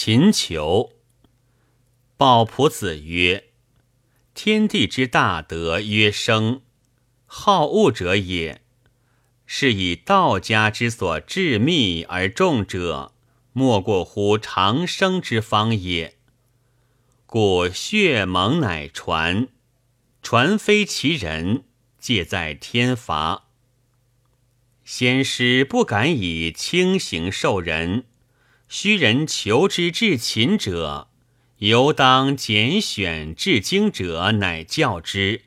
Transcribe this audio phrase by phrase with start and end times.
[0.00, 0.92] 秦求。
[2.16, 3.48] 鲍仆子曰
[4.32, 6.62] ：“天地之大德曰生，
[7.26, 8.62] 好恶者也。
[9.44, 13.12] 是以道家之所致密而重者，
[13.52, 16.16] 莫过乎长生之方也。
[17.26, 19.48] 故血盟乃传，
[20.22, 21.64] 传非其人，
[21.98, 23.48] 戒在天罚。
[24.84, 28.04] 先师不敢以轻刑受人。”
[28.68, 31.08] 虚人求之至勤者，
[31.58, 35.42] 犹当拣选至精者，乃教之。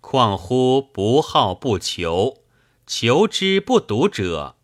[0.00, 2.42] 况乎不好不求，
[2.86, 4.56] 求之不笃者，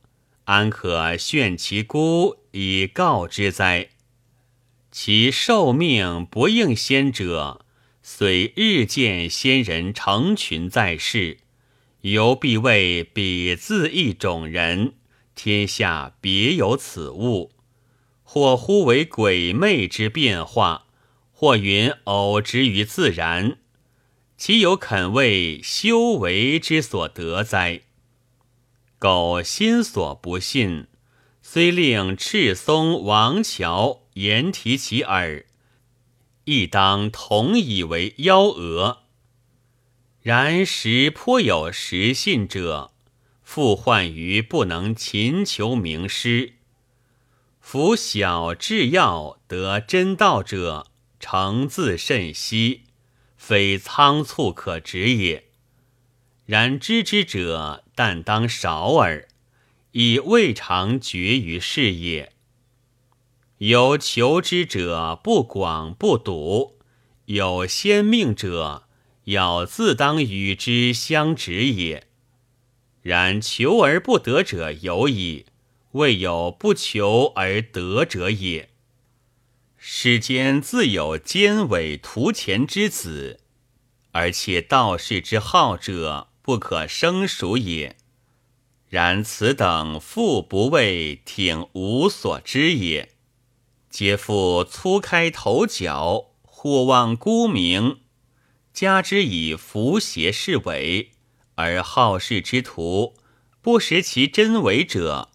[0.45, 3.91] 安可炫其孤以告之哉？
[4.91, 7.67] 其受命不应先者，
[8.03, 11.41] 虽日见先人成群在世，
[12.01, 14.95] 犹必谓彼自一种人，
[15.35, 17.53] 天下别有此物。
[18.33, 20.87] 或呼为鬼魅之变化，
[21.33, 23.59] 或云偶之于自然，
[24.39, 27.83] 岂有肯为修为之所得哉？
[28.99, 30.87] 苟心所不信，
[31.43, 35.45] 虽令赤松、王乔言提其耳，
[36.45, 39.01] 亦当同以为妖讹。
[40.23, 42.93] 然实颇有实信者，
[43.43, 46.55] 复患于不能勤求名师。
[47.63, 52.83] 夫小至要得真道者，诚自甚稀，
[53.37, 55.45] 非仓促可止也。
[56.45, 59.27] 然知之者，但当少耳，
[59.93, 62.33] 以未尝绝于世也。
[63.59, 66.75] 有求之者，不广不笃；
[67.27, 68.89] 有先命者，
[69.25, 72.09] 要自当与之相止也。
[73.01, 75.47] 然求而不得者有矣。
[75.93, 78.71] 未有不求而得者也。
[79.77, 83.41] 世间自有奸伪图钱之子，
[84.13, 87.97] 而且道士之好者不可生数也。
[88.89, 93.11] 然此等复不为挺无所知也，
[93.91, 98.01] 皆复粗开头角，或望沽名，
[98.73, 101.11] 加之以伏邪是伪，
[101.57, 103.15] 而好事之徒
[103.61, 105.32] 不识其真伪者。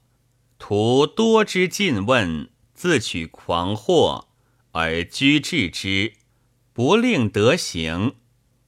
[0.59, 4.25] 徒多之尽问，自取狂惑，
[4.72, 6.13] 而居治之，
[6.73, 8.16] 不令得行。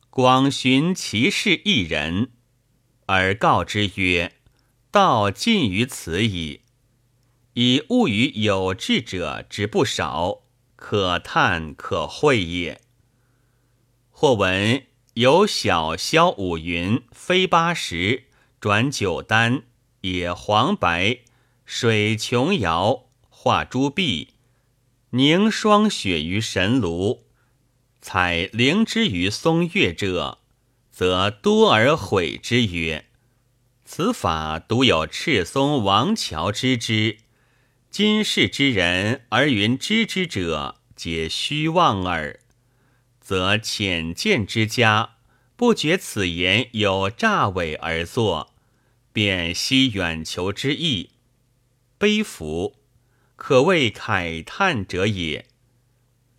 [0.10, 2.32] 广寻其事一人，
[3.06, 4.34] 而告之曰
[4.92, 6.62] ：“道尽于此矣。”
[7.54, 10.44] 以物与有志者之不少，
[10.76, 12.82] 可叹可会也。
[14.10, 14.84] 或闻
[15.16, 18.26] 有小萧五云，飞八十，
[18.60, 19.64] 转九丹，
[20.02, 21.20] 也黄白。
[21.72, 24.30] 水琼瑶画朱碧，
[25.12, 27.26] 凝霜雪于神炉，
[28.02, 30.40] 采灵芝于松月者，
[30.92, 33.06] 则多而毁之曰
[33.86, 37.20] ：“此法独有赤松王乔知之。
[37.92, 42.40] 今世之人而云知之者，皆虚妄耳。
[43.22, 45.18] 则浅见之家，
[45.56, 48.56] 不觉此言有诈伪而作，
[49.14, 51.12] 便悉远求之意。”
[52.00, 52.78] 悲服，
[53.36, 55.48] 可谓慨叹者也。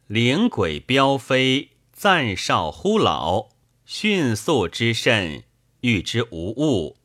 [0.07, 3.51] 灵鬼飙飞，暂少忽老，
[3.85, 5.45] 迅速之甚，
[5.83, 6.97] 欲之无物。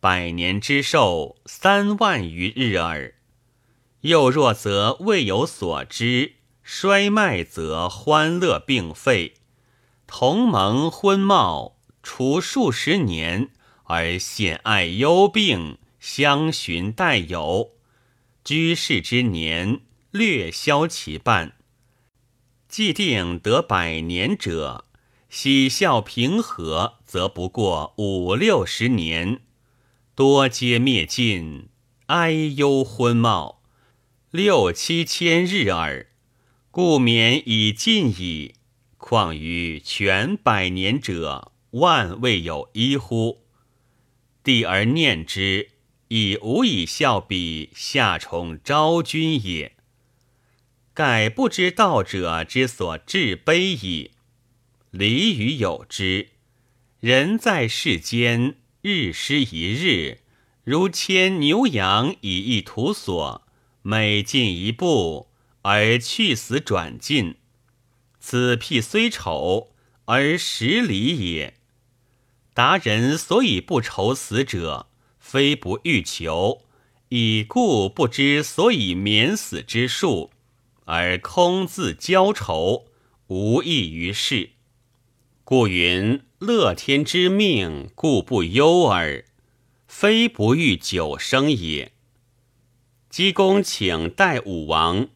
[0.00, 3.16] 百年之寿，三万余日耳。
[4.00, 9.34] 又若则未有所知，衰迈则欢乐并废。
[10.06, 13.50] 同盟昏茂，除数十年，
[13.84, 17.72] 而显爱忧病，相寻待友。
[18.42, 19.80] 居士之年
[20.10, 21.54] 略消其半，
[22.68, 24.86] 既定得百年者，
[25.28, 29.42] 喜笑平和，则不过五六十年，
[30.14, 31.68] 多皆灭尽，
[32.06, 33.62] 哀忧昏茂，
[34.30, 36.06] 六七千日耳。
[36.70, 38.54] 故免已尽矣。
[38.96, 43.44] 况于全百年者，万未有一乎？
[44.44, 45.70] 帝而念之。
[46.12, 49.76] 以无以效彼下宠昭君也，
[50.92, 54.10] 盖不知道者之所至悲矣。
[54.90, 56.30] 礼与有之，
[56.98, 60.18] 人在世间，日失一日，
[60.64, 63.46] 如牵牛羊以一图所，
[63.82, 65.28] 每进一步
[65.62, 67.36] 而去死转进，
[68.18, 69.70] 此辟虽丑
[70.06, 71.54] 而实理也。
[72.52, 74.89] 达人所以不愁死者。
[75.30, 76.62] 非不欲求，
[77.08, 80.32] 已故不知所以免死之术，
[80.86, 82.86] 而空自交愁，
[83.28, 84.50] 无益于事。
[85.44, 89.24] 故云：乐天之命，故不忧耳，
[89.86, 91.92] 非不欲久生也。
[93.08, 95.10] 姬公请代武王，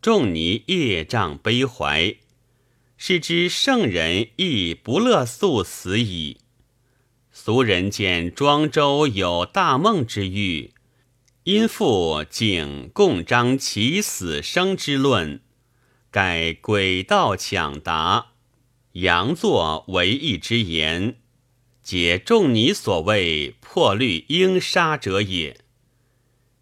[0.00, 2.16] 仲尼业障悲怀，
[2.96, 6.38] 是知圣人亦不乐速死矣。
[7.40, 10.72] 俗人见庄周有大梦之欲，
[11.44, 15.40] 因复景共章其死生之论，
[16.10, 18.32] 改诡道抢答，
[18.94, 21.18] 佯作为义之言，
[21.80, 25.60] 解仲尼所谓破律应杀者也。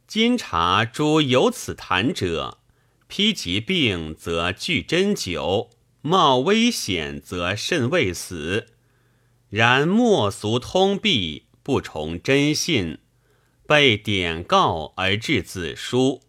[0.06, 2.58] 今察诸有此谈者，
[3.08, 5.70] 披疾病则惧针灸，
[6.02, 8.75] 冒危险则甚未死。
[9.50, 12.98] 然莫俗通弊，不崇真信，
[13.66, 16.22] 被典告而致子书。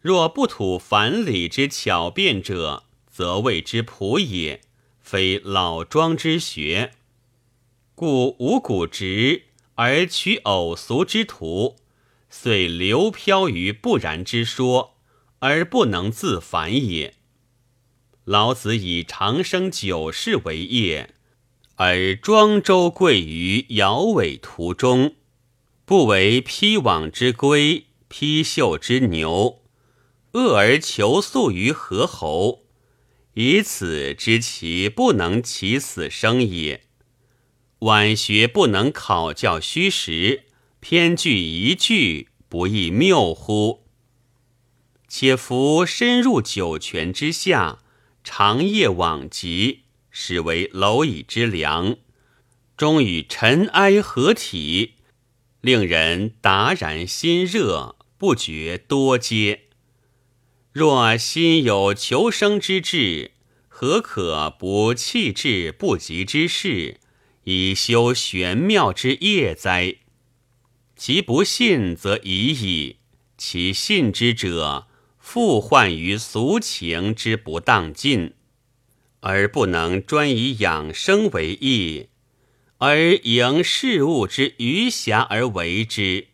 [0.00, 4.60] 若不吐凡理之巧辩者，则谓之朴也，
[5.00, 6.92] 非老庄之学。
[7.96, 11.76] 故无古直而取偶俗之徒，
[12.30, 14.96] 遂流飘于不然之说，
[15.40, 17.14] 而不能自反也。
[18.24, 21.15] 老子以长生久世为业。
[21.78, 25.14] 而庄周贵于摇尾途中，
[25.84, 29.60] 不为披网之龟，披袖之牛，
[30.32, 32.62] 恶而求速于何侯，
[33.34, 36.84] 以此知其不能起死生也。
[37.80, 40.44] 晚学不能考教虚实，
[40.80, 43.84] 偏据一句，不亦谬乎？
[45.06, 47.80] 且夫深入九泉之下，
[48.24, 49.82] 长夜往极。
[50.18, 51.98] 始为蝼蚁之良，
[52.74, 54.94] 终与尘埃合体，
[55.60, 59.60] 令人达然心热，不觉多嗟。
[60.72, 63.32] 若心有求生之志，
[63.68, 66.98] 何可不弃志不及之事，
[67.44, 69.96] 以修玄妙之业哉？
[70.96, 72.96] 其不信则已矣，
[73.36, 74.86] 其信之者，
[75.18, 78.32] 复患于俗情之不当尽。
[79.28, 82.10] 而不能专以养生为义，
[82.78, 86.28] 而迎事物之余暇而为之，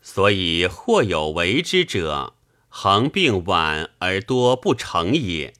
[0.00, 2.32] 所以或有为之者，
[2.70, 5.52] 恒病晚而多不成也。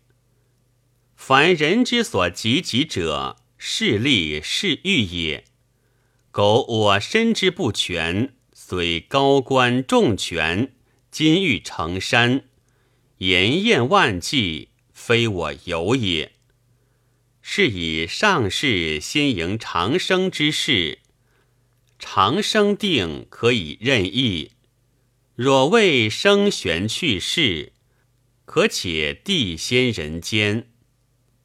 [1.15, 5.45] 凡人之所急急者，势利是欲也。
[6.31, 10.73] 苟我身之不全，虽高官重权，
[11.11, 12.45] 金玉成山，
[13.19, 16.33] 筵宴万计，非我有也。
[17.47, 21.01] 是以上士先迎长生之事，
[21.99, 24.53] 长生定可以任意；
[25.37, 27.75] 若未生玄去世，
[28.47, 30.71] 可且地仙人间。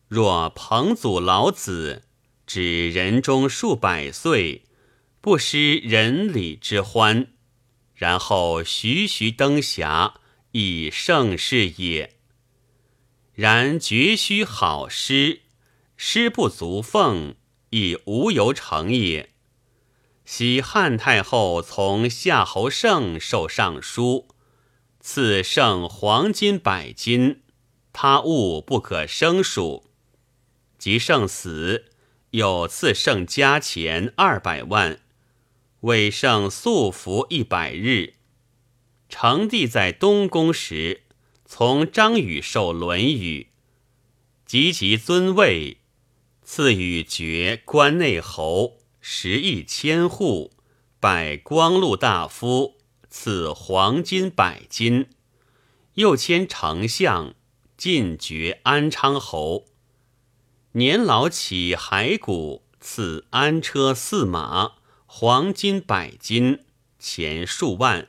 [0.07, 2.03] 若彭祖老子
[2.47, 4.63] 指人中数百岁，
[5.19, 7.27] 不失人礼之欢，
[7.93, 10.21] 然后徐徐登霞，
[10.53, 12.15] 以盛世也。
[13.35, 15.41] 然绝须好诗。
[16.01, 17.35] 师不足奉，
[17.71, 19.31] 亦无由成也。
[20.23, 24.29] 昔汉太后从夏侯胜受尚书，
[25.01, 27.41] 赐胜黄金百斤，
[27.91, 29.91] 他物不可胜数。
[30.77, 31.87] 及胜死，
[32.29, 35.01] 又赐胜家钱二百万，
[35.81, 38.13] 为胜素服一百日。
[39.09, 41.01] 成帝在东宫时，
[41.43, 43.49] 从张宇受《论语》，
[44.45, 45.78] 及其尊位。
[46.51, 50.51] 赐予爵关内侯，十亿千户，
[50.99, 55.05] 拜光禄大夫，赐黄金百斤，
[55.93, 57.35] 又迁丞相，
[57.77, 59.67] 进爵安昌侯。
[60.71, 64.71] 年老起骸骨，赐安车驷马，
[65.05, 66.65] 黄金百斤，
[66.97, 68.07] 钱数万。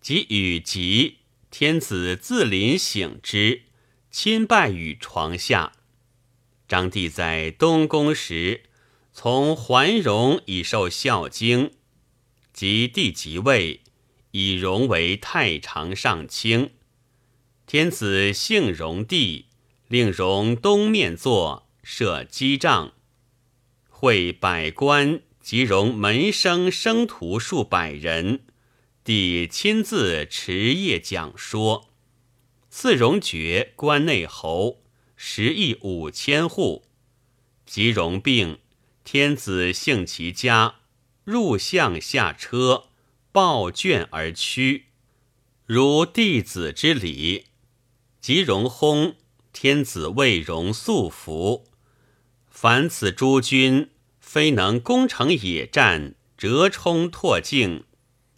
[0.00, 1.18] 及与疾，
[1.50, 3.64] 天子自临省之，
[4.10, 5.74] 亲拜于床下。
[6.72, 8.62] 张帝在东宫时，
[9.12, 11.66] 从桓荣以受《孝经》，
[12.54, 13.82] 及帝即位，
[14.30, 16.70] 以荣为太常上卿。
[17.66, 19.48] 天子幸荣帝，
[19.86, 22.94] 令荣东面坐，设机帐，
[23.90, 28.46] 会百官及荣门生生徒数百人，
[29.04, 31.90] 帝亲自持夜讲说，
[32.70, 34.81] 赐荣爵关内侯。
[35.24, 36.82] 十亿五千户，
[37.64, 38.58] 即荣病，
[39.04, 40.80] 天子幸其家，
[41.22, 42.88] 入相下车，
[43.30, 44.86] 抱卷而趋，
[45.64, 47.44] 如弟子之礼。
[48.20, 49.14] 即荣薨，
[49.52, 51.68] 天子未容素服。
[52.50, 57.84] 凡此诸君，非能攻城野战，折冲拓境，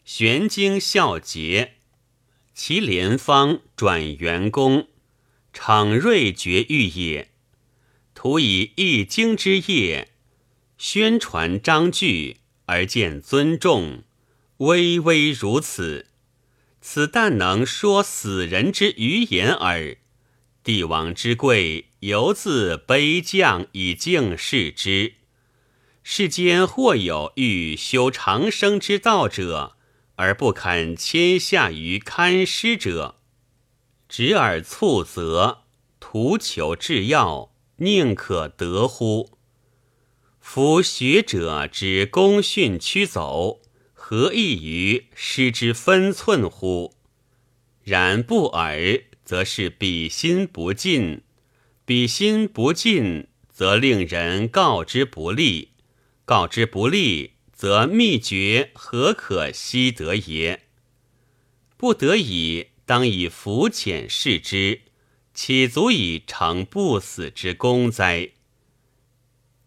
[0.05, 1.77] 玄经孝节，
[2.53, 4.89] 其连方转元功，
[5.55, 7.31] 场锐绝欲也。
[8.13, 10.09] 徒以一经之业，
[10.77, 14.03] 宣传章句，而见尊重，
[14.59, 16.09] 微微如此。
[16.81, 19.97] 此但能说死人之余言耳。
[20.63, 25.15] 帝王之贵，犹自卑降以敬视之。
[26.03, 29.77] 世间或有欲修长生之道者，
[30.17, 33.17] 而不肯迁下于堪师者，
[34.09, 35.63] 执而促则，
[35.99, 39.39] 图求至要，宁可得乎？
[40.41, 43.61] 夫学者之功训驱走。
[44.07, 46.95] 何异于失之分寸乎？
[47.83, 51.23] 然不尔，则是彼心不尽；
[51.87, 55.69] 彼心不尽，则令人告之不利；
[56.27, 60.65] 告之不利，则秘诀何可悉得也？
[61.79, 64.83] 不得已，当以浮浅视之，
[65.33, 68.31] 岂足以成不死之功哉？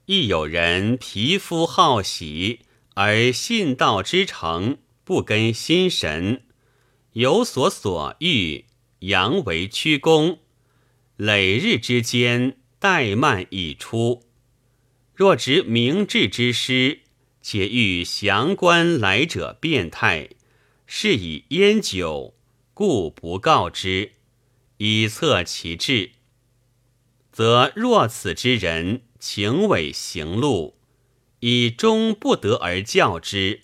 [0.05, 2.61] 亦有人皮肤好喜。
[2.99, 6.41] 而信道之诚，不跟心神，
[7.13, 8.65] 有所所欲，
[9.01, 10.39] 阳为屈躬，
[11.15, 14.23] 累日之间，怠慢已出。
[15.13, 17.01] 若执明智之师，
[17.43, 20.29] 且欲降官来者变态，
[20.87, 22.33] 是以烟酒，
[22.77, 24.11] 故不告之，
[24.77, 26.11] 以测其志。
[27.31, 30.77] 则若此之人，情伪行路。
[31.39, 33.61] 以终不得而教之，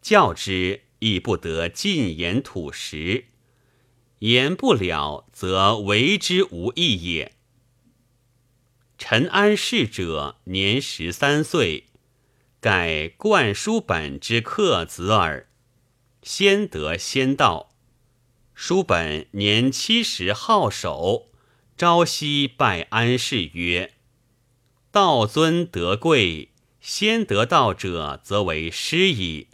[0.00, 3.26] 教之亦不得进言吐实，
[4.20, 7.34] 言不了，则为之无益也。
[8.96, 11.84] 陈安世者年十三岁，
[12.62, 15.46] 盖灌书本之客子耳，
[16.22, 17.75] 先得先到。
[18.58, 21.28] 书本年七十好守，
[21.76, 23.92] 朝夕拜安氏曰
[24.90, 26.48] ：“道尊德贵。”
[26.80, 29.48] 先得道者，则为师矣，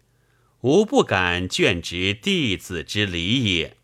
[0.61, 3.77] 吾不敢倦执弟子之礼也。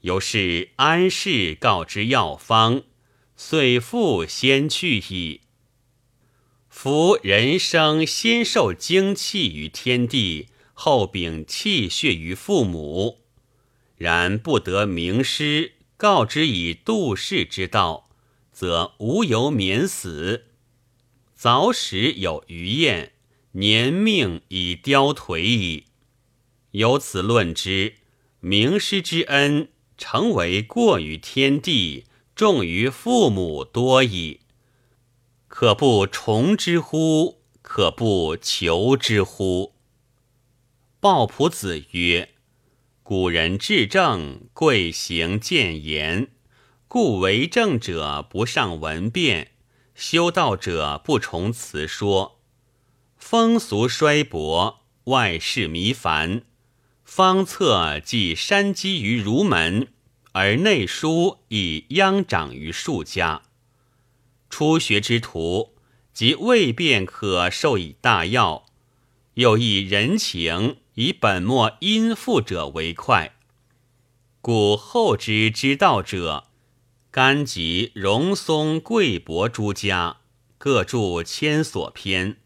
[0.00, 2.84] 由是安氏告之药方，
[3.36, 5.42] 遂复先去矣。
[6.70, 13.21] 夫人生先受精气于天地，后禀气血于父母，
[14.02, 18.10] 然不得名师，告之以度世之道，
[18.50, 20.46] 则无由免死。
[21.36, 23.12] 早始有余宴，
[23.52, 25.84] 年命已凋颓矣。
[26.72, 27.94] 由此论之，
[28.40, 34.40] 名师之恩，成为过于天地，重于父母多矣。
[35.46, 37.38] 可不崇之乎？
[37.62, 39.74] 可不求之乎？
[40.98, 42.30] 鲍朴子曰
[43.12, 46.28] ：“古人治政，贵行谏言，
[46.88, 49.50] 故为政者不尚文辩。”
[49.94, 52.40] 修道者不从辞说，
[53.18, 56.44] 风俗衰薄，外事弥繁，
[57.04, 59.88] 方策既山积于儒门，
[60.32, 63.42] 而内书以央长于数家。
[64.48, 65.74] 初学之徒，
[66.14, 68.64] 即未便可授以大要，
[69.34, 73.32] 又以人情以本末因父者为快，
[74.40, 76.48] 故后之之道者。
[77.10, 80.16] 甘及荣松、贵伯诸家
[80.56, 82.38] 各著千所篇，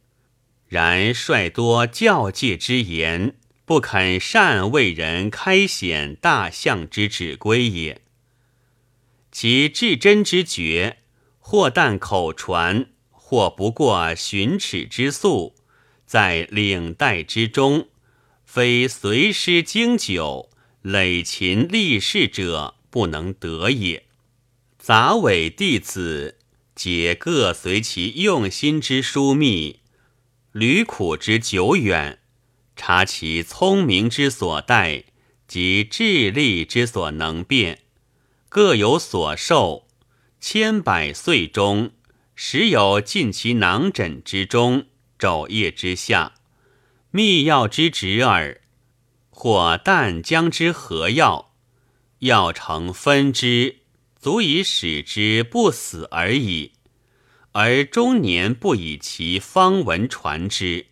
[0.66, 8.02] 然率多教戒之言，不肯善为人开显大象之指归也。
[9.30, 10.98] 其至真之绝，
[11.38, 15.54] 或但口传，或不过寻尺之素，
[16.04, 17.86] 在领带之中，
[18.56, 20.48] 非随师经久、
[20.80, 24.06] 累勤立事者不能得也。
[24.78, 26.38] 杂伪弟子，
[26.74, 29.80] 皆各随其用心之疏密，
[30.52, 32.20] 履苦之久远，
[32.74, 35.04] 察其聪明之所待
[35.46, 37.82] 及智力之所能变，
[38.48, 39.86] 各有所受。
[40.40, 41.90] 千百岁中，
[42.34, 44.86] 时有尽其囊枕之中，
[45.18, 46.35] 肘腋之下，
[47.16, 48.60] 秘药之旨耳。
[49.30, 51.54] 或淡浆之合药，
[52.18, 53.78] 药成分之。
[54.20, 56.72] 足以使之不死而已，
[57.52, 60.88] 而终年不以其方文传之。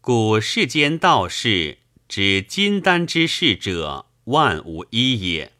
[0.00, 5.52] 故世间道士知金丹之事者，万无一也。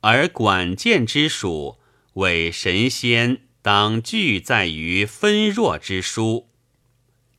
[0.00, 1.78] 而管见之属，
[2.14, 6.48] 为神仙当具在于分弱之书，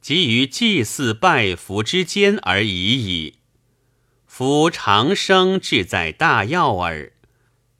[0.01, 3.35] 即于祭祀拜服之间而已矣。
[4.25, 7.11] 夫长生志在大药耳，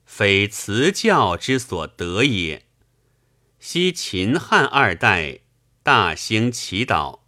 [0.04, 2.66] 非辞教之所得也。
[3.58, 5.40] 昔秦汉二代
[5.82, 7.20] 大兴祈祷，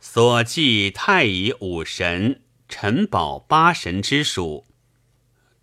[0.00, 4.64] 所祭太乙五神、陈宝八神之属，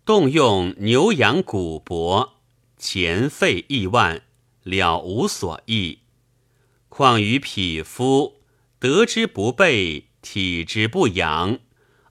[0.04, 2.32] 动用牛羊古帛，
[2.78, 4.22] 钱费亿万，
[4.62, 6.00] 了无所益。
[6.88, 8.42] 况于匹夫，
[8.84, 11.58] 得之不备，体之不养。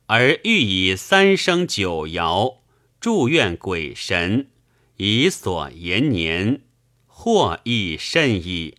[0.08, 2.62] 而欲以三生九爻
[3.00, 4.50] 祝愿鬼神，
[4.98, 6.62] 以所延年，
[7.06, 8.78] 或亦甚矣。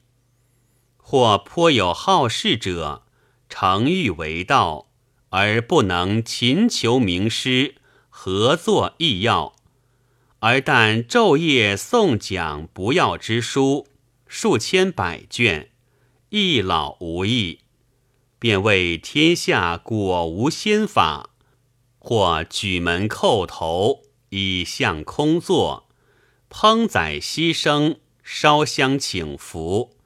[0.96, 3.04] 或颇有好事者，
[3.48, 4.88] 诚欲为道，
[5.28, 7.76] 而不能勤求名师，
[8.08, 9.54] 合作异要，
[10.40, 13.86] 而但昼夜诵讲不要之书，
[14.26, 15.70] 数千百卷，
[16.30, 17.60] 一老无益。
[18.44, 21.30] 便为天下果无仙法，
[21.98, 25.88] 或举门叩头，以向空坐，
[26.50, 29.96] 烹宰牺牲，烧香请福，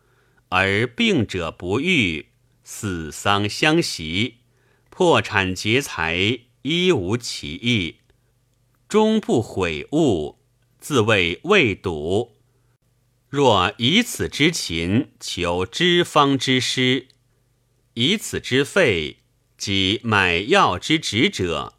[0.51, 2.29] 而病者不愈，
[2.63, 4.37] 死丧相袭，
[4.89, 7.97] 破产劫财，一无其意，
[8.89, 10.39] 终不悔悟，
[10.79, 12.37] 自谓未睹。
[13.29, 17.09] 若以此之勤，求知方之师。
[18.01, 19.17] 以此之费，
[19.57, 21.75] 及买药之职者，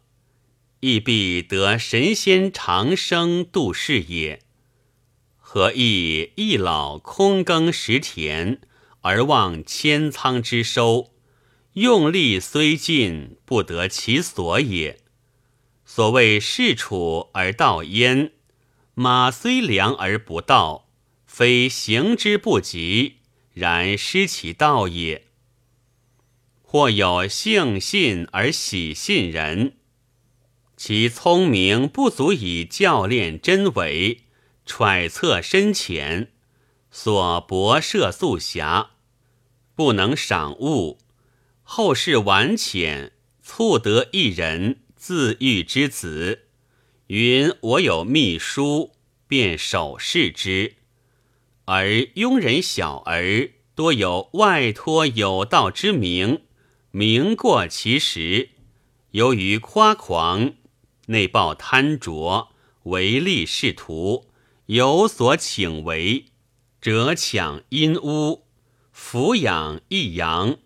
[0.80, 4.42] 亦必得神仙长生度世也。
[5.38, 8.60] 何益一老空耕十田，
[9.00, 11.14] 而望千仓之收？
[11.72, 15.00] 用力虽尽，不得其所也。
[15.86, 18.32] 所谓事处而道焉，
[18.92, 20.90] 马虽良而不道，
[21.24, 23.20] 非行之不及，
[23.54, 25.29] 然失其道也。
[26.72, 29.72] 或有性信而喜信人，
[30.76, 34.20] 其聪明不足以教练真伪，
[34.64, 36.30] 揣测深浅，
[36.92, 38.90] 所博涉素狭，
[39.74, 40.98] 不能赏物。
[41.64, 43.10] 后世晚浅，
[43.42, 46.42] 促得一人自喻之子，
[47.08, 48.92] 云我有秘书，
[49.26, 50.76] 便手视之。
[51.64, 56.42] 而庸人小儿多有外托有道之名。
[56.92, 58.50] 名过其实，
[59.12, 60.54] 由于夸狂，
[61.06, 62.48] 内抱贪着，
[62.84, 64.26] 唯利是图，
[64.66, 66.26] 有所请为，
[66.80, 68.44] 辄抢阴屋，
[68.92, 70.58] 抚养一阳。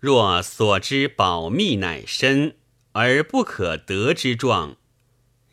[0.00, 2.56] 若所知保密乃深，
[2.92, 4.76] 而不可得之状，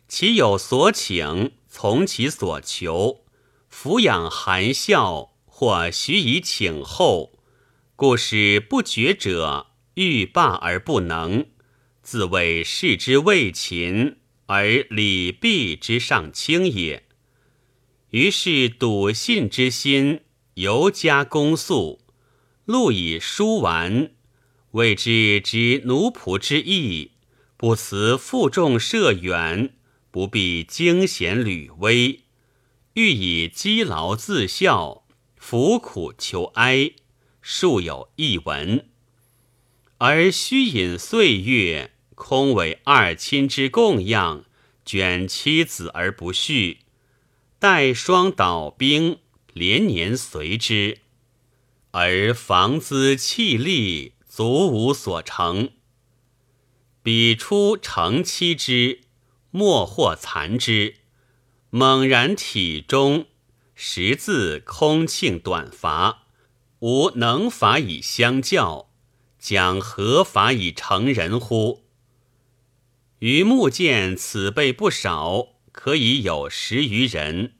[0.08, 3.24] 其有所请，从其所求，
[3.72, 7.38] 抚养含笑，或许以请后，
[7.94, 9.68] 故使不觉者。
[9.94, 11.46] 欲罢而不能，
[12.02, 17.04] 自谓事之未勤，而礼毕之上轻也。
[18.10, 20.20] 于是笃信之心
[20.54, 22.00] 尤加恭肃，
[22.64, 24.12] 路以书完，
[24.72, 27.12] 谓之知奴仆之意，
[27.56, 29.74] 不辞负重涉远，
[30.10, 32.20] 不必惊险履危，
[32.94, 36.92] 欲以积劳自效，服苦求哀，
[37.40, 38.90] 数有一文。
[39.98, 44.44] 而虚隐岁月，空为二亲之供养，
[44.84, 46.80] 卷妻子而不续，
[47.60, 49.20] 待霜倒冰，
[49.52, 50.98] 连年随之，
[51.92, 55.70] 而房资气力足无所成。
[57.02, 59.02] 彼出成妻之，
[59.52, 60.96] 莫或残之，
[61.70, 63.26] 猛然体中，
[63.76, 66.24] 识字空庆短乏，
[66.80, 68.90] 无能法以相教。
[69.44, 71.84] 将何法以成人乎？
[73.18, 77.52] 余目见此辈不少，可以有十余人，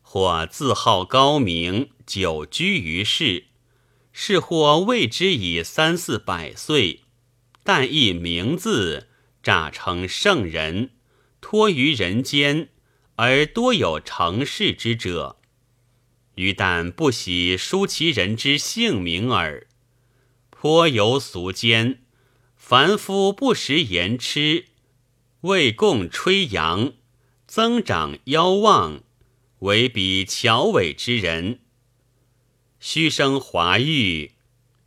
[0.00, 3.48] 或自号高明，久居于世；
[4.14, 7.02] 是或未之以三四百岁，
[7.62, 9.08] 但一名字
[9.42, 10.92] 诈称圣人，
[11.42, 12.70] 托于人间，
[13.16, 15.36] 而多有成事之者。
[16.36, 19.66] 余但不喜书其人之姓名耳。
[20.66, 22.00] 颇有俗间，
[22.56, 24.64] 凡夫不食言吃，
[25.42, 26.92] 为供吹扬，
[27.46, 29.04] 增长妖妄，
[29.60, 31.60] 为彼巧伪之人。
[32.80, 34.32] 虚声华玉，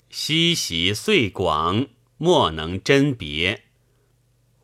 [0.09, 1.87] 嬉习岁广，
[2.17, 3.63] 莫能甄别，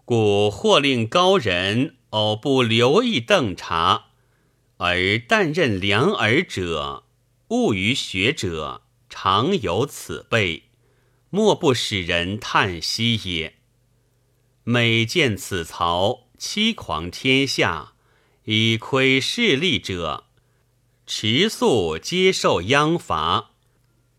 [0.03, 4.07] 故或令高人偶不留意邓察，
[4.75, 7.05] 而但任良耳者，
[7.47, 10.63] 务于学者，常有此辈，
[11.35, 13.55] 莫不使人叹息也。
[14.63, 17.91] 每见此曹欺狂天下，
[18.45, 20.27] 以窥势利者，
[21.05, 23.51] 持素接受殃罚。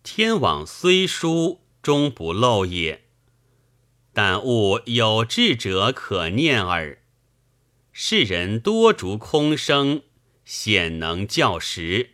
[0.02, 3.04] 天网虽疏，终不漏也。
[4.12, 6.98] 但勿有志者可念耳。
[7.92, 10.02] 世人多逐空生，
[10.44, 12.10] 显能教实。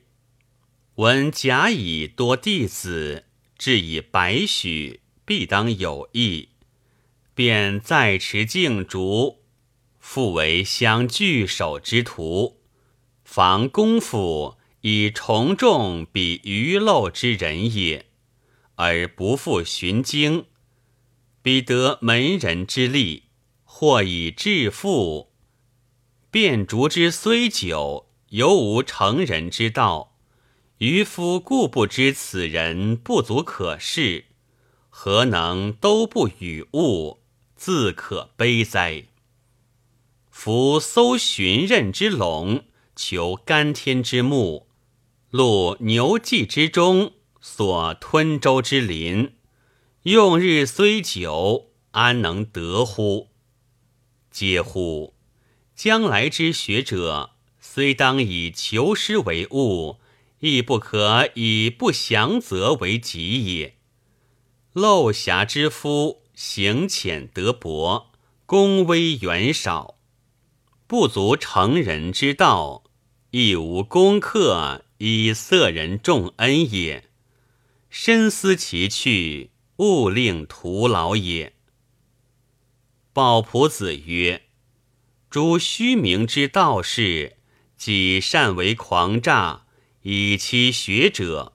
[0.94, 3.24] 闻甲乙多弟子，
[3.62, 6.48] 至以百许，必当有意。
[7.32, 9.44] 便在持静竹，
[10.00, 12.58] 复为相聚首之徒，
[13.24, 18.06] 防功夫以从众比鱼漏之人也，
[18.74, 20.46] 而不复寻经，
[21.40, 23.26] 彼得门人之力，
[23.62, 25.30] 或以致富。
[26.32, 30.11] 便竹之虽久，犹无成人之道。
[30.82, 34.24] 渔夫固不知此人不足可视，
[34.90, 37.20] 何能都不与物？
[37.54, 39.04] 自可悲哉！
[40.28, 42.64] 夫搜寻刃之龙，
[42.96, 44.66] 求干天之木，
[45.30, 49.36] 录牛迹之中，所吞舟之林，
[50.02, 53.28] 用日虽久，安能得乎？
[54.32, 55.14] 嗟乎！
[55.76, 59.98] 将来之学者，虽当以求师为务，
[60.42, 63.78] 亦不可以不祥则为吉也。
[64.72, 66.22] 漏侠之夫。
[66.34, 68.10] 行浅得薄，
[68.46, 69.98] 功微远少，
[70.86, 72.84] 不足成人之道，
[73.32, 77.10] 亦无功课以色人重恩也。
[77.90, 81.52] 深思其去，勿令徒劳也。
[83.12, 84.46] 鲍仆子曰
[85.28, 87.36] ：“诸虚名之道士，
[87.76, 89.66] 己善为狂诈，
[90.02, 91.54] 以欺学者，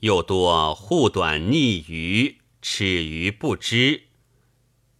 [0.00, 4.02] 又多护短逆愚。”耻于不知，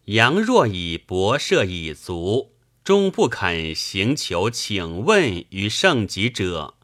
[0.06, 6.74] 阳若以博涉以足，终不肯行求请问于圣己者，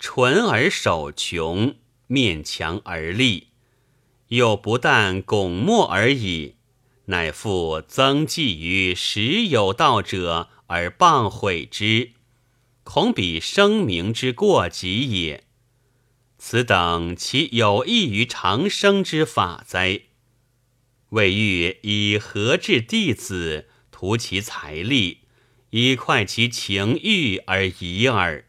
[0.00, 1.76] 纯而守穷，
[2.08, 3.50] 面墙而立，
[4.26, 6.56] 又不但拱没而已，
[7.04, 12.10] 乃复增记于时有道者而谤毁之，
[12.84, 15.44] 恐比声名之过极也。
[16.38, 20.02] 此等其有益于长生之法哉？
[21.10, 25.18] 未欲以何治弟子，图其财力，
[25.70, 28.46] 以快其情欲而已耳，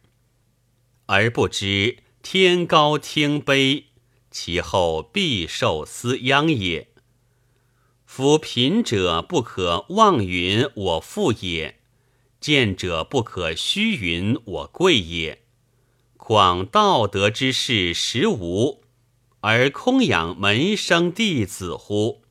[1.06, 3.84] 而不知天高听卑，
[4.32, 6.88] 其后必受斯殃也。
[8.06, 11.80] 夫贫者不可妄云我富也，
[12.44, 15.44] 见者不可虚云我贵也。
[16.18, 18.84] 广道德之事实无，
[19.40, 22.24] 而空养门生弟子乎？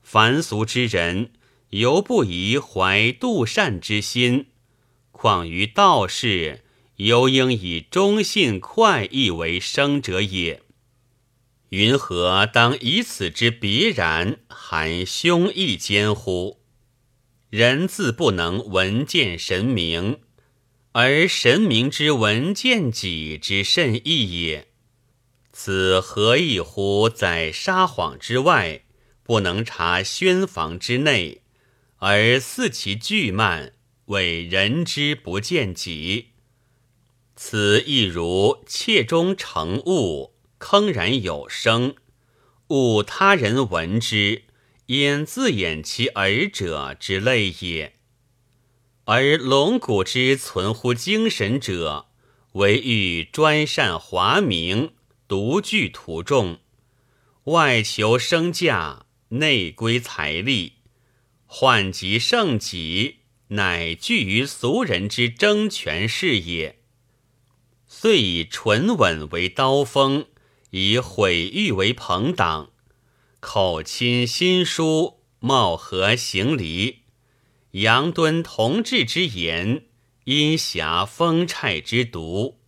[0.00, 1.32] 凡俗之人，
[1.68, 4.46] 犹不宜怀妒善之心；
[5.10, 6.64] 况于道士，
[6.96, 10.62] 犹应以忠信快意为生者也。
[11.68, 16.61] 云何当以此之别然，含胸臆间乎？
[17.52, 20.20] 人自不能闻见神明。
[20.92, 24.68] 而神明之闻见己之甚异也，
[25.52, 27.10] 此何异乎？
[27.10, 28.84] 在撒谎之外，
[29.22, 31.42] 不能察宣房之内，
[31.98, 33.74] 而肆其巨慢，
[34.06, 36.28] 为人之不见己。
[37.36, 41.94] 此亦如窃中成物，铿然有声，
[42.68, 44.44] 误他人闻之，
[44.92, 47.94] 焉自掩其耳者之类也。
[49.04, 52.06] 而龙骨之存乎精神者，
[52.52, 54.92] 唯欲专善华明，
[55.26, 56.58] 独具徒众，
[57.44, 60.74] 外求升价，内归财力，
[61.46, 63.16] 患极胜己，
[63.48, 66.78] 乃惧于俗人之争权势也。
[67.86, 70.26] 遂以纯稳为刀锋，
[70.70, 72.70] 以毁誉为朋党，
[73.42, 77.00] 口亲心疏，貌合行离。
[77.72, 79.86] 杨敦同志之言，
[80.24, 82.60] 阴侠风虿之毒，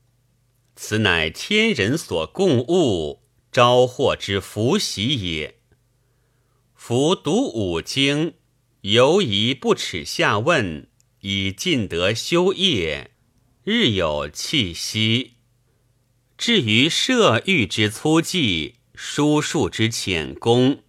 [0.74, 5.60] 此乃天人所共恶，招祸之福喜也。
[6.74, 8.34] 夫读五经，
[8.80, 10.88] 犹疑不耻下问，
[11.20, 13.12] 以尽得修业，
[13.62, 15.34] 日有气息。
[16.37, 20.83] 至于射御之粗技，书数之浅功，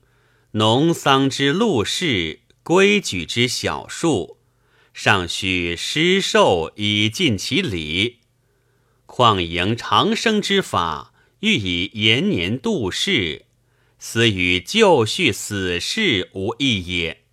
[0.52, 2.41] 农桑之禄事。
[2.62, 4.39] 规矩之小数，
[4.91, 8.22] 尚须施寿以尽其礼。
[9.06, 13.46] 况迎长生之法，欲以延年度世，
[14.00, 17.26] 斯与就续死事无异也。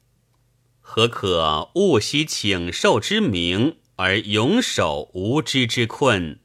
[0.83, 6.41] 何可勿惜请受之名，而永守无知之困，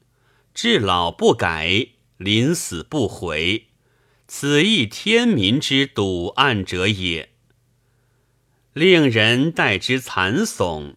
[0.54, 3.67] 至老不改，临死不悔？
[4.30, 7.30] 此亦天民之笃暗者也。
[8.74, 10.94] 令人待之惨悚。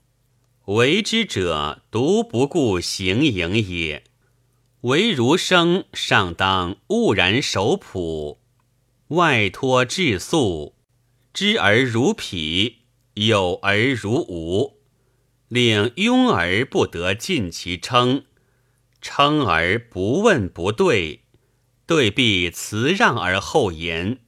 [0.65, 4.04] 为之者独不顾行营也，
[4.82, 8.39] 唯儒生尚当兀然守朴，
[9.08, 10.76] 外托质素，
[11.34, 12.84] 知而如匹，
[13.15, 14.78] 有而如无，
[15.48, 18.24] 令庸而不得尽其称，
[19.02, 21.20] 称而不问不对，
[21.86, 24.20] 对必辞让而后言，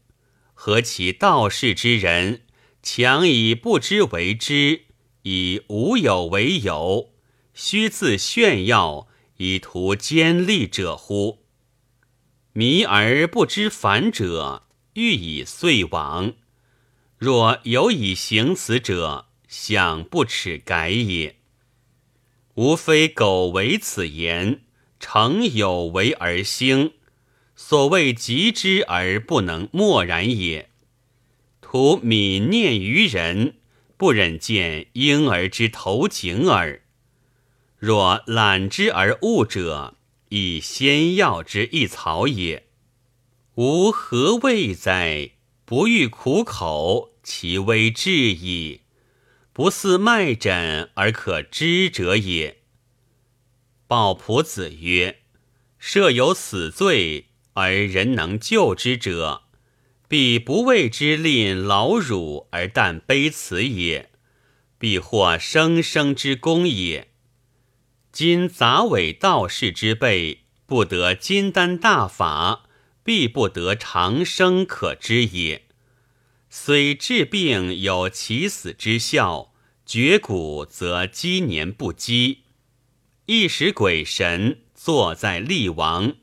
[0.53, 2.41] 何其道士之人，
[2.81, 4.85] 强以不知为知。
[5.23, 7.13] 以无有为有，
[7.53, 11.45] 虚自炫耀，以图坚利者乎？
[12.51, 16.33] 迷而不知反者，欲以遂往。
[17.17, 21.37] 若有以行此者，想不耻改也。
[22.55, 24.65] 无非苟为此言，
[24.99, 26.91] 诚有为而兴。
[27.65, 30.69] 所谓极之而不能默然也。
[31.61, 33.55] 徒泯念于人。
[33.95, 36.81] 不忍见婴儿之头颈耳。
[37.77, 39.95] 若览之而悟者，
[40.27, 42.67] 以先药之一草也。
[43.55, 45.31] 吾何谓哉？
[45.63, 48.81] 不欲苦口，其微至矣。
[49.53, 52.57] 不似脉诊而可知者也。
[53.87, 55.19] 鲍仆子曰：
[55.79, 59.43] 设有死罪而人能救之者。
[60.07, 64.11] 必不为之吝劳辱而但悲辞也，
[64.77, 67.09] 必获生生之功也。
[68.11, 72.65] 今杂伪道士之辈，不得金丹大法，
[73.03, 75.63] 必不得长生可知也。
[76.47, 79.51] 虽治病有起死之效，
[79.83, 82.43] 绝骨则积年不积。
[83.25, 86.17] 一时鬼神坐在厉王，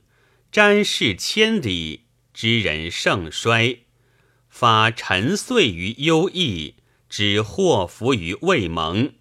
[0.52, 2.06] 瞻视千里。
[2.32, 3.80] 知人盛衰，
[4.48, 6.76] 发沉睡于忧异，
[7.08, 9.12] 只祸福于未萌，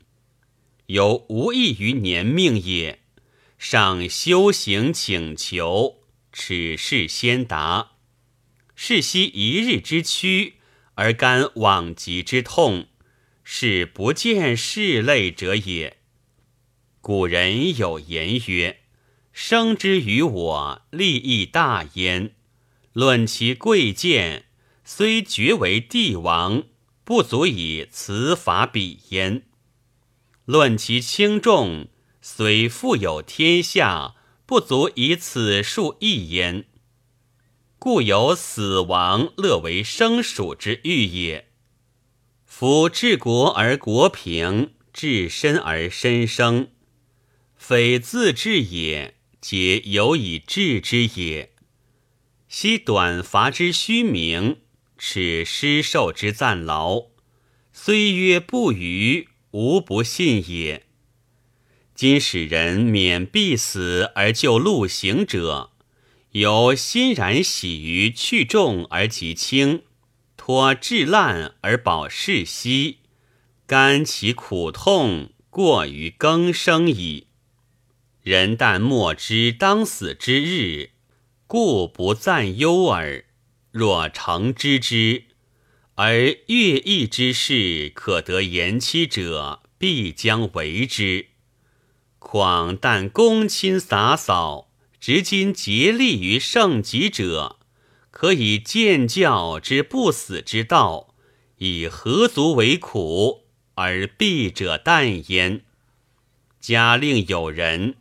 [0.85, 2.99] 犹无益于年命也。
[3.57, 7.91] 尚修行请求，此事先达。
[8.73, 10.53] 是惜一日之屈，
[10.93, 12.87] 而甘往极之痛，
[13.43, 15.97] 是不见世类者也。
[17.01, 18.79] 古人有言曰
[19.41, 22.35] ：“生之于我，利益大焉。”
[22.91, 24.47] 论其贵贱，
[24.83, 26.63] 虽爵为帝王，
[27.05, 29.43] 不足以辞法比焉；
[30.43, 31.87] 论其轻重，
[32.21, 36.65] 虽富有天下，不足以此数一焉。
[37.79, 41.47] 故有死亡乐为生属之欲也。
[42.45, 46.71] 夫治国而国平，治身而身生，
[47.55, 51.51] 非自治也，皆有以治之也。
[52.47, 54.57] 昔短伐之虚名，
[54.97, 57.07] 耻失受之暂劳，
[57.71, 60.85] 虽曰不愚，无不信也。
[61.95, 65.71] 今使人免必死而救路行者，
[66.31, 69.83] 有欣然喜于去重而极轻，
[70.35, 72.99] 托至烂而保世息，
[73.65, 77.27] 甘其苦痛过于更生矣。
[78.21, 80.91] 人但莫知当死之日。
[81.47, 83.25] 故不暂忧耳。
[83.71, 85.23] 若诚知之，
[85.95, 91.27] 而乐毅之事可得延期者，必将为之。
[92.17, 97.57] 况但公亲洒扫，执今竭力于圣极者，
[98.11, 101.15] 可以见教之不死之道，
[101.57, 105.61] 以何足为苦而避者淡焉？
[106.59, 107.95] 假令有人。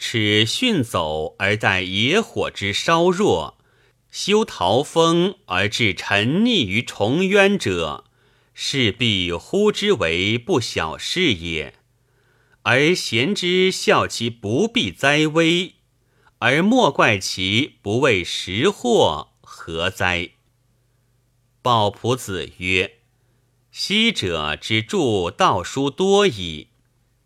[0.00, 3.58] 耻训走而待野火之烧弱，
[4.10, 8.04] 修陶风而致沉溺于重渊者，
[8.54, 11.74] 势必呼之为不小事也。
[12.62, 15.74] 而贤之笑其不必灾危，
[16.38, 20.30] 而莫怪其不为时祸，何哉？
[21.60, 23.00] 鲍仆子曰
[23.70, 26.68] ：“昔者之著道书多矣。”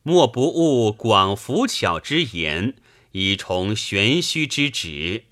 [0.07, 2.75] 莫不误广浮巧之言，
[3.13, 5.25] 以崇玄虚之旨。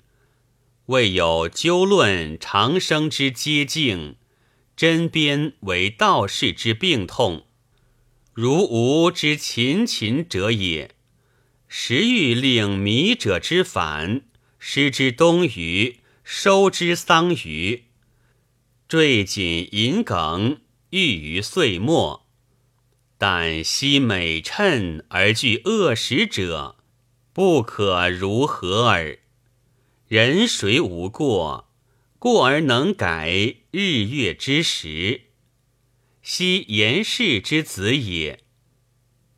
[0.87, 4.15] 未有究论长生之接近，
[4.75, 7.45] 针砭为道士之病痛。
[8.33, 10.95] 如吾之勤勤者也。
[11.67, 14.23] 时欲令迷者之反，
[14.57, 17.83] 失之东隅，收之桑榆，
[18.87, 20.59] 坠锦银梗，
[20.89, 22.22] 欲于岁末。
[23.25, 26.75] 但惜美称而惧恶食者，
[27.31, 29.19] 不可如何耳？
[30.09, 31.69] 人谁无过？
[32.19, 35.21] 过而能改，日月之时。
[36.21, 38.41] 昔严氏之子也。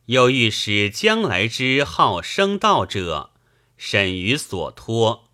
[0.06, 3.30] 又欲使将来之好生道者，
[3.76, 5.30] 审于所托，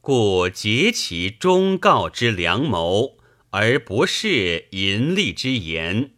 [0.00, 3.18] 故结其忠告之良谋，
[3.50, 6.13] 而不是淫利之言。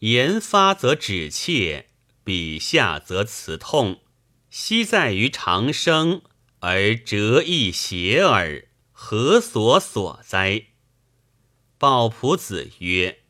[0.00, 1.86] 言发则止切，
[2.22, 4.00] 笔下则辞痛。
[4.50, 6.22] 昔在于长生，
[6.60, 10.66] 而折亦邪耳，何所所哉？
[11.76, 13.20] 鲍仆子曰：“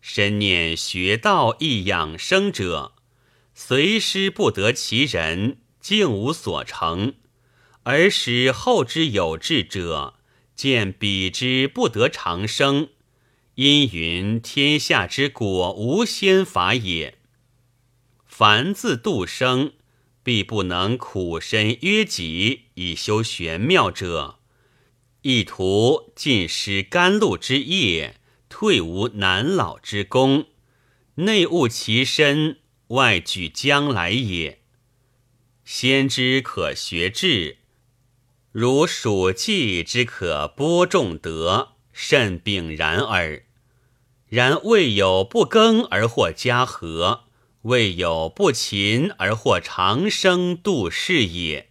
[0.00, 2.94] 深念学道亦养生者。”
[3.52, 7.14] 随师不得其人，竟无所成；
[7.82, 10.14] 而使后之有志者，
[10.54, 12.88] 见彼之不得长生，
[13.60, 17.18] 因云天下之果无先法也。
[18.24, 19.74] 凡自度生，
[20.22, 24.38] 必不能苦身约己以修玄妙者，
[25.20, 28.16] 意图尽失甘露之业，
[28.48, 30.46] 退无难老之功，
[31.16, 32.60] 内务其身。
[32.86, 34.62] 外举将来也。
[35.66, 37.58] 先知可学智，
[38.52, 43.44] 如蜀稷之可播种德，甚炳然耳。
[44.30, 47.24] 然未有不耕而获家和，
[47.62, 51.69] 未有不勤而获长生度世也。